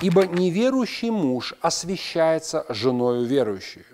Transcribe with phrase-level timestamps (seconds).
[0.00, 3.84] Ибо неверующий муж освящается женою верующую,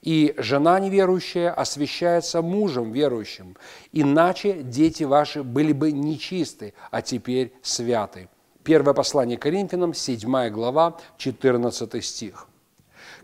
[0.00, 3.56] и жена неверующая освящается мужем верующим,
[3.92, 8.28] иначе дети ваши были бы нечисты, а теперь святы.
[8.64, 12.46] Первое послание Коринфянам, 7 глава, 14 стих.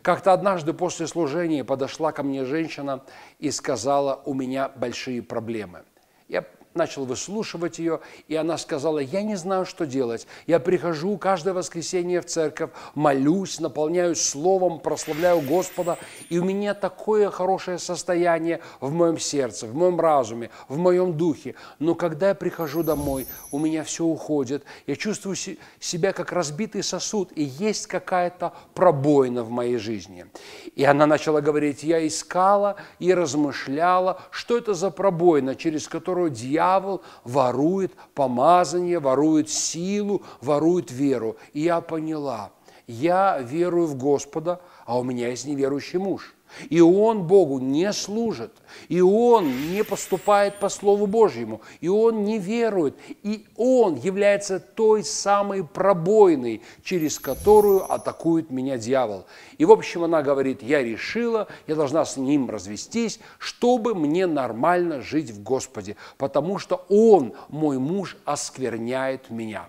[0.03, 3.03] Как-то однажды после служения подошла ко мне женщина
[3.39, 5.85] и сказала, у меня большие проблемы.
[6.29, 6.45] Я
[6.75, 10.27] начал выслушивать ее, и она сказала, я не знаю, что делать.
[10.47, 17.31] Я прихожу каждое воскресенье в церковь, молюсь, наполняюсь словом, прославляю Господа, и у меня такое
[17.31, 21.55] хорошее состояние в моем сердце, в моем разуме, в моем духе.
[21.79, 25.37] Но когда я прихожу домой, у меня все уходит, я чувствую
[25.81, 30.27] себя как разбитый сосуд, и есть какая-то пробоина в моей жизни.
[30.75, 36.64] И она начала говорить, я искала и размышляла, что это за пробоина, через которую дьявол
[36.65, 41.37] дьявол ворует помазание, ворует силу, ворует веру.
[41.53, 42.51] И я поняла,
[42.87, 46.35] я верую в Господа, а у меня есть неверующий муж–
[46.71, 48.53] и он Богу не служит,
[48.89, 55.05] и он не поступает по Слову Божьему, и он не верует, и он является той
[55.05, 59.27] самой пробойной, через которую атакует меня дьявол.
[59.59, 65.01] И, в общем, она говорит, я решила, я должна с ним развестись, чтобы мне нормально
[65.01, 69.67] жить в Господе, потому что он, мой муж, оскверняет меня.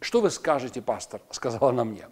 [0.00, 1.20] Что вы скажете, пастор?
[1.30, 2.08] Сказала она мне.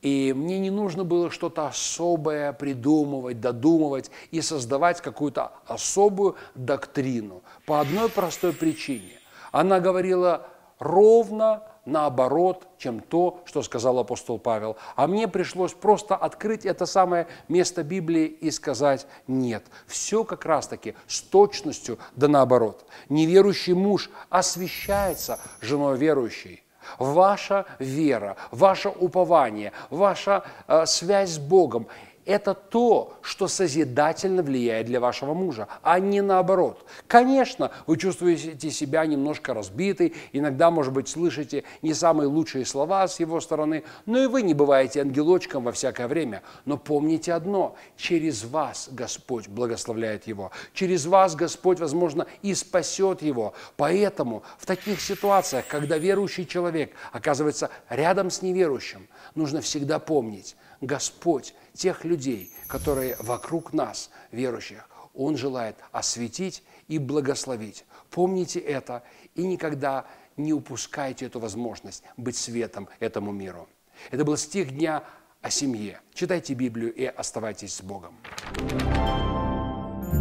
[0.00, 7.42] И мне не нужно было что-то особое придумывать, додумывать и создавать какую-то особую доктрину.
[7.66, 9.18] По одной простой причине.
[9.50, 10.46] Она говорила
[10.78, 14.76] ровно наоборот, чем то, что сказал апостол Павел.
[14.96, 19.64] А мне пришлось просто открыть это самое место Библии и сказать «нет».
[19.86, 22.84] Все как раз-таки с точностью да наоборот.
[23.08, 26.63] Неверующий муж освящается женой верующей.
[26.98, 31.86] Ваша вера, ваше упование, ваша э, связь с Богом
[32.26, 36.84] это то, что созидательно влияет для вашего мужа, а не наоборот.
[37.06, 43.20] Конечно, вы чувствуете себя немножко разбитой, иногда, может быть, слышите не самые лучшие слова с
[43.20, 46.42] его стороны, но и вы не бываете ангелочком во всякое время.
[46.64, 53.54] Но помните одно, через вас Господь благословляет его, через вас Господь, возможно, и спасет его.
[53.76, 61.54] Поэтому в таких ситуациях, когда верующий человек оказывается рядом с неверующим, нужно всегда помнить, Господь
[61.72, 67.84] тех людей, которые вокруг нас, верующих, Он желает осветить и благословить.
[68.10, 69.02] Помните это
[69.34, 70.04] и никогда
[70.36, 73.68] не упускайте эту возможность быть светом этому миру.
[74.10, 75.02] Это был стих дня
[75.42, 76.00] о семье.
[76.14, 78.16] Читайте Библию и оставайтесь с Богом.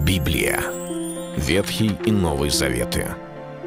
[0.05, 0.59] Библия.
[1.37, 3.15] Ветхий и Новый Заветы.